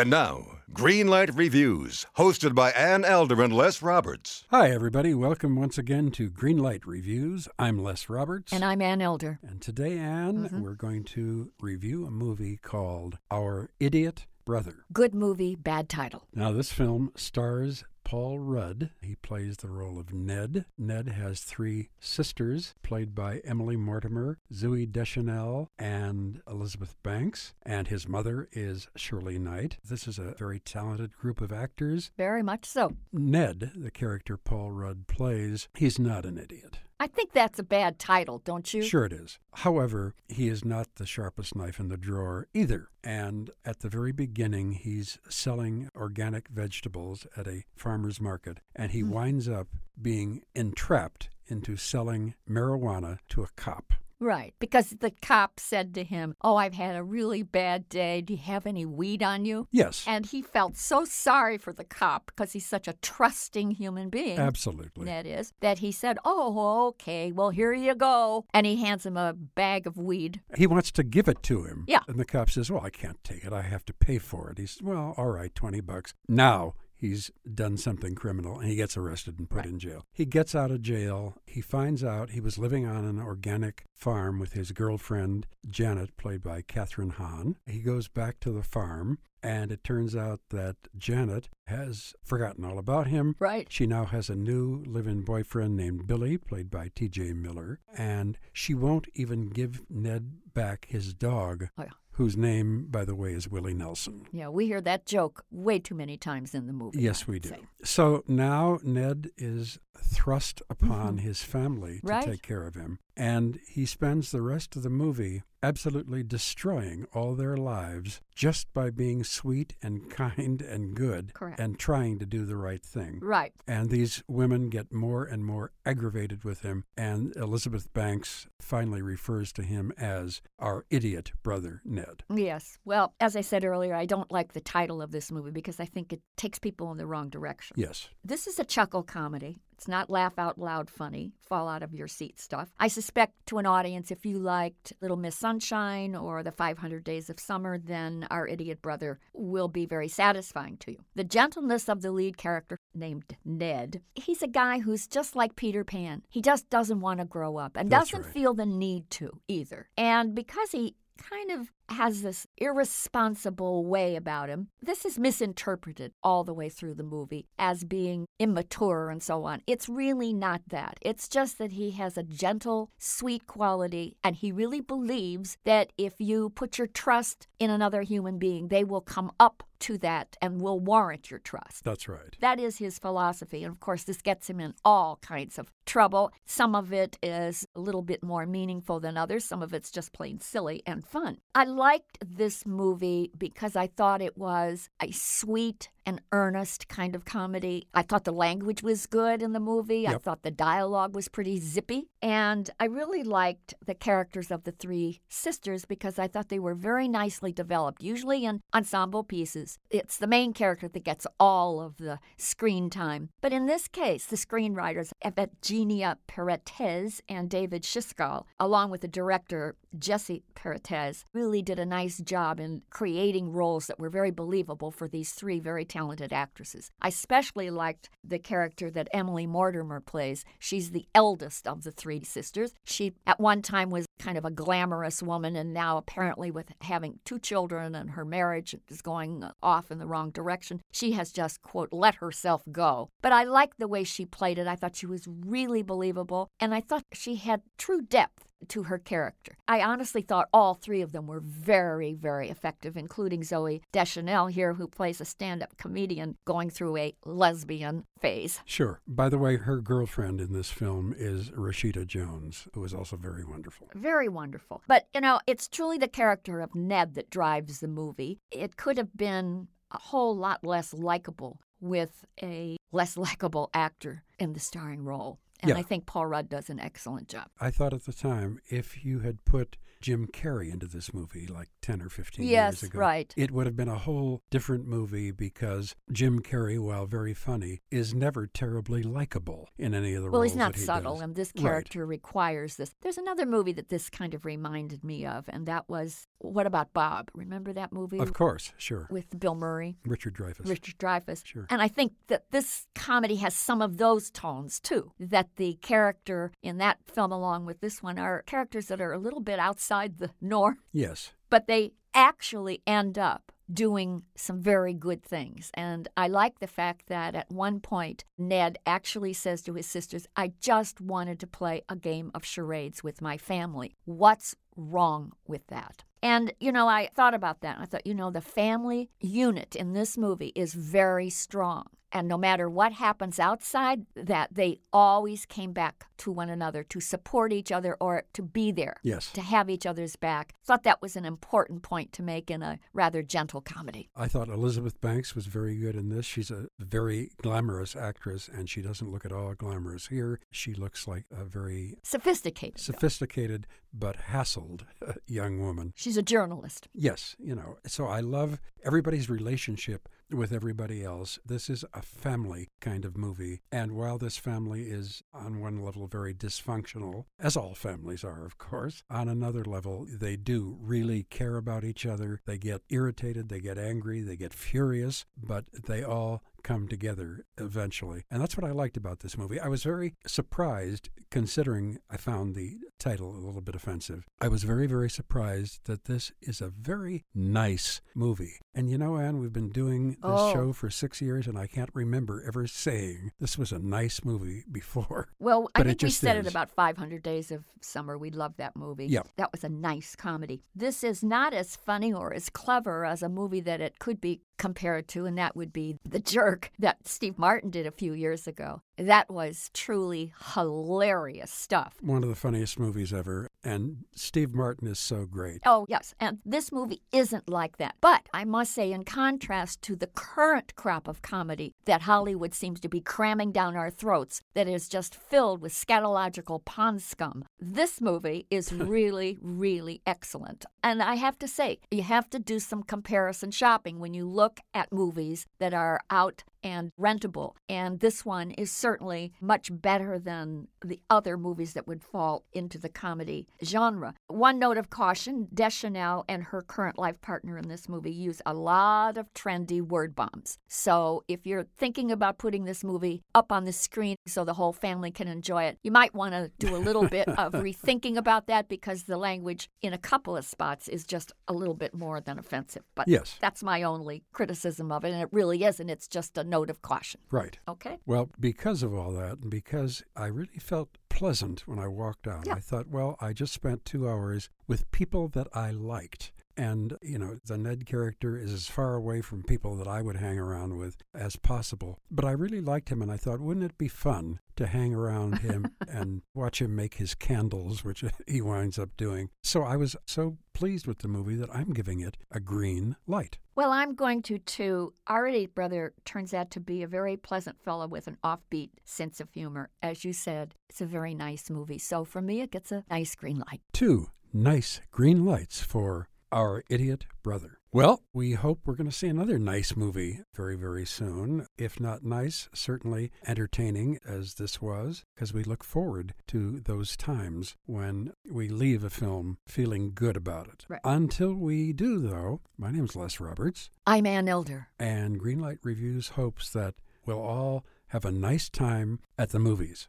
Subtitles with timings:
[0.00, 4.46] And now, Greenlight Reviews, hosted by Ann Elder and Les Roberts.
[4.50, 5.12] Hi, everybody.
[5.12, 7.48] Welcome once again to Greenlight Reviews.
[7.58, 8.50] I'm Les Roberts.
[8.50, 9.40] And I'm Ann Elder.
[9.46, 10.60] And today, Ann, Mhm.
[10.62, 14.86] we're going to review a movie called Our Idiot Brother.
[14.90, 16.26] Good movie, bad title.
[16.34, 18.90] Now, this film stars Paul Rudd.
[19.00, 20.64] He plays the role of Ned.
[20.76, 27.54] Ned has three sisters, played by Emily Mortimer, Zooey Deschanel, and Elizabeth Banks.
[27.62, 29.76] And his mother is Shirley Knight.
[29.88, 32.10] This is a very talented group of actors.
[32.16, 32.96] Very much so.
[33.12, 36.80] Ned, the character Paul Rudd plays, he's not an idiot.
[37.02, 38.82] I think that's a bad title, don't you?
[38.82, 39.38] Sure, it is.
[39.54, 42.88] However, he is not the sharpest knife in the drawer either.
[43.02, 49.00] And at the very beginning, he's selling organic vegetables at a farmer's market, and he
[49.00, 49.10] Hmm.
[49.12, 49.68] winds up
[50.00, 53.94] being entrapped into selling marijuana to a cop.
[54.20, 54.54] Right.
[54.58, 58.20] Because the cop said to him, Oh, I've had a really bad day.
[58.20, 59.66] Do you have any weed on you?
[59.70, 64.10] Yes, And he felt so sorry for the cop because he's such a trusting human
[64.10, 64.38] being.
[64.38, 65.06] absolutely.
[65.06, 68.44] That is, that he said, Oh, okay, well, here you go.
[68.52, 70.40] And he hands him a bag of weed.
[70.56, 71.84] He wants to give it to him.
[71.88, 72.00] Yeah.
[72.06, 73.52] And the cop says, Well, I can't take it.
[73.52, 74.58] I have to pay for it.
[74.58, 76.12] He says, Well, all right, 20 bucks.
[76.28, 79.66] Now he's done something criminal and he gets arrested and put Right.
[79.66, 80.04] in jail.
[80.12, 81.36] He gets out of jail.
[81.46, 86.42] He finds out he was living on an organic farm with his girlfriend, Janet, played
[86.42, 87.56] by Kathryn Hahn.
[87.66, 89.18] He goes back to the farm.
[89.42, 93.36] And it turns out that Janet has forgotten all about him.
[93.38, 93.66] Right.
[93.72, 98.36] She now has a new live in boyfriend named Billy, played by TJ Miller, and
[98.52, 101.88] she won't even give Ned back his dog, Oh, yeah.
[102.12, 104.26] Whose name, by the way, is Willie Nelson.
[104.32, 107.00] Yeah, we hear that joke way too many times in the movie.
[107.00, 107.48] Yes, I we do.
[107.50, 107.60] say.
[107.84, 111.26] So now Ned is thrust upon mm-hmm.
[111.26, 112.24] his family to Right.
[112.24, 117.34] take care of him, and he spends the rest of the movie absolutely destroying all
[117.34, 121.60] their lives just by being sweet and kind and good Correct.
[121.60, 123.18] and trying to do the right thing.
[123.20, 123.52] Right.
[123.68, 126.84] And these women get more and more aggravated with him.
[126.96, 132.22] And Elizabeth Banks finally refers to him as our idiot brother, Ned.
[132.34, 132.78] Yes.
[132.84, 135.84] Well, as I said earlier, I don't like the title of this movie because I
[135.84, 137.74] think it takes people in the wrong direction.
[137.78, 138.08] Yes.
[138.24, 139.58] This is a chuckle comedy.
[139.80, 142.68] It's not laugh out loud funny, fall out of your seat stuff.
[142.78, 147.30] I suspect to an audience, if you liked Little Miss Sunshine or The 500 Days
[147.30, 150.98] of Summer, then Our Idiot Brother will be very satisfying to you.
[151.14, 155.82] The gentleness of the lead character, named Ned, he's a guy who's just like Peter
[155.82, 156.24] Pan.
[156.28, 158.34] He just doesn't want to grow up and That's doesn't right.
[158.34, 159.88] feel the need to either.
[159.96, 164.68] And because he kind of has this irresponsible way about him.
[164.80, 169.62] This is misinterpreted all the way through the movie as being immature and so on.
[169.66, 170.98] It's really not that.
[171.02, 176.14] It's just that he has a gentle, sweet quality, and he really believes that if
[176.18, 180.60] you put your trust in another human being, they will come up to that and
[180.60, 181.84] will warrant your trust.
[181.84, 182.36] That's right.
[182.40, 183.64] That is his philosophy.
[183.64, 186.32] And of course, this gets him in all kinds of trouble.
[186.44, 190.12] Some of it is a little bit more meaningful than others, some of it's just
[190.12, 191.38] plain silly and fun.
[191.54, 197.24] I liked this movie because I thought it was a sweet and earnest kind of
[197.24, 197.86] comedy.
[197.94, 200.06] I thought the language was good in the movie.
[200.06, 202.08] I thought the dialogue was pretty zippy.
[202.22, 206.74] And I really liked the characters of the three sisters because I thought they were
[206.74, 208.02] very nicely developed.
[208.02, 213.30] Usually in ensemble pieces, it's the main character that gets all of the screen time.
[213.40, 219.76] But in this case, the screenwriters, Evgenia Peretz and David Schisgall, along with the director,
[219.98, 225.08] Jesse Peretz, really did a nice job in creating roles that were very believable for
[225.08, 226.90] these three very talented actresses.
[227.02, 230.44] I especially liked the character that Emily Mortimer plays.
[230.58, 232.72] She's the eldest of the three sisters.
[232.84, 237.18] She, at one time, was kind of a glamorous woman, and now, apparently, with having
[237.24, 241.60] two children and her marriage is going off in the wrong direction, she has just,
[241.62, 243.10] quote, let herself go.
[243.20, 244.66] But I liked the way she played it.
[244.68, 248.98] I thought she was really believable, and I thought she had true depth to her
[248.98, 249.56] character.
[249.68, 254.74] I honestly thought all three of them were very, very effective, including Zooey Deschanel here,
[254.74, 258.60] who plays a stand up comedian going through a lesbian phase.
[258.64, 259.00] Sure.
[259.06, 263.44] By the way, her girlfriend in this film is Rashida Jones, who is also very
[263.44, 263.88] wonderful.
[263.94, 264.82] Very wonderful.
[264.86, 268.38] But, you know, it's truly the character of Ned that drives the movie.
[268.50, 274.52] It could have been a whole lot less likable with a less likable actor in
[274.52, 275.38] the starring role.
[275.62, 275.76] And Yeah.
[275.76, 277.48] I think Paul Rudd does an excellent job.
[277.60, 281.68] I thought at the time if you had put Jim Carrey into this movie like
[281.82, 282.98] 10 or 15 Yes, years ago.
[282.98, 283.32] right.
[283.36, 288.14] It would have been a whole different movie because Jim Carrey, while very funny, is
[288.14, 291.22] never terribly likable in any of the Well, roles he's not he subtle, does.
[291.22, 291.62] and this Right.
[291.62, 292.94] character requires this.
[293.02, 296.94] There's another movie that this kind of reminded me of, and that was What About
[296.94, 297.30] Bob?
[297.34, 299.06] Remember that movie Of course, sure.
[299.10, 299.98] with Bill Murray?
[300.06, 300.66] Richard Dreyfuss.
[300.66, 301.44] Richard Dreyfuss.
[301.44, 301.66] Sure.
[301.68, 305.12] And I think that this comedy has some of those tones too.
[305.20, 309.18] That the character in that film, along with this one, are characters that are a
[309.18, 311.32] little bit outside the norm, Yes.
[311.50, 315.70] but they actually end up doing some very good things.
[315.74, 320.26] And I like the fact that at one point, Ned actually says to his sisters,
[320.34, 323.94] I just wanted to play a game of charades with my family.
[324.06, 326.02] What's wrong with that?
[326.22, 327.76] And, you know, I thought about that.
[327.76, 331.86] And I thought, you know, the family unit in this movie is very strong.
[332.12, 337.00] And no matter what happens outside, that they always came back to one another to
[337.00, 339.30] support each other or to be there Yes.
[339.32, 340.54] to have each other's back.
[340.64, 344.10] Thought that was an important point to make in a rather gentle comedy.
[344.16, 346.26] I thought Elizabeth Banks was very good in this.
[346.26, 350.40] She's a very glamorous actress, and she doesn't look at all glamorous here.
[350.50, 352.80] She looks like a very Sophisticated.
[352.80, 354.82] sophisticated but hassled
[355.26, 355.92] young woman.
[355.96, 356.88] She's a journalist.
[356.94, 361.38] Yes, you know, so I love everybody's relationship with everybody else.
[361.44, 363.60] This is a family kind of movie.
[363.72, 368.58] And while this family is on one level very dysfunctional, as all families are, of
[368.58, 372.40] course, on another level, they do really care about each other.
[372.46, 378.24] They get irritated, they get angry, they get furious, but they all come together eventually.
[378.30, 379.58] And that's what I liked about this movie.
[379.60, 384.24] I was very surprised, considering I found the title a little bit offensive.
[384.40, 388.58] I was very, very surprised that this is a very nice movie.
[388.74, 390.52] And you know, Ann, we've been doing this Oh.
[390.52, 394.64] show for six years, and I can't remember ever saying this was a nice movie
[394.72, 395.28] before.
[395.38, 398.18] Well, I think we said it about 500 Days of Summer.
[398.18, 399.06] We loved that movie.
[399.06, 399.22] Yeah.
[399.36, 400.62] That was a nice comedy.
[400.74, 404.42] This is not as funny or as clever as a movie that it could be
[404.60, 408.46] compared to, and that would be The Jerk that Steve Martin did a few years
[408.46, 408.82] ago.
[408.98, 411.94] That was truly hilarious stuff.
[412.02, 415.60] One of the funniest movies ever, and Steve Martin is so great.
[415.66, 416.14] Oh, yes.
[416.18, 417.96] And this movie isn't like that.
[418.00, 422.80] But I must say, in contrast to the current crop of comedy that Hollywood seems
[422.80, 428.00] to be cramming down our throats, that is just filled with scatological pond scum, this
[428.00, 430.64] movie is really, really excellent.
[430.82, 434.60] And I have to say, you have to do some comparison shopping when you look
[434.74, 437.54] at movies that are out and rentable.
[437.68, 442.78] And this one is certainly much better than the other movies that would fall into
[442.78, 444.14] the comedy genre.
[444.28, 448.54] One note of caution Deschanel and her current life partner in this movie use a
[448.54, 450.58] lot of trendy word bombs.
[450.68, 454.72] So if you're thinking about putting this movie up on the screen so the whole
[454.72, 458.46] family can enjoy it, you might want to do a little bit of rethinking about
[458.46, 462.20] that because the language in a couple of spots is just a little bit more
[462.20, 462.82] than offensive.
[462.94, 463.36] But Yes.
[463.40, 465.90] that's my only criticism of it, and it really isn't.
[465.90, 467.20] It's just a note of caution.
[467.30, 467.58] Right.
[467.66, 467.98] Okay?
[468.04, 472.46] Well, because of all that, and because I really felt pleasant when I walked out,
[472.46, 472.54] Yeah.
[472.54, 476.32] I thought, well, I just spent two hours with people that I liked.
[476.56, 480.16] And, you know, the Ned character is as far away from people that I would
[480.16, 481.98] hang around with as possible.
[482.10, 485.38] But I really liked him, and I thought, wouldn't it be fun to hang around
[485.38, 489.30] him and watch him make his candles, which he winds up doing?
[489.42, 493.38] So I was so pleased with the movie that I'm giving it a green light.
[493.54, 494.94] Well, I'm going to too.
[495.06, 499.20] Our Idiot Brother turns out to be a very pleasant fellow with an offbeat sense
[499.20, 499.70] of humor.
[499.82, 501.78] As you said, it's a very nice movie.
[501.78, 503.60] So for me, it gets a nice green light.
[503.72, 507.58] two nice green lights for our idiot brother.
[507.72, 511.46] Well, we hope we're going to see another nice movie very, very soon.
[511.56, 517.54] If not nice, certainly entertaining as this was, because we look forward to those times
[517.66, 520.66] when we leave a film feeling good about it.
[520.68, 520.80] Right.
[520.82, 524.68] Until we do, though, my name's Les Roberts, I'm Ann Elder.
[524.78, 526.74] and Greenlight Reviews hopes that
[527.06, 529.88] we'll all have a nice time at the movies.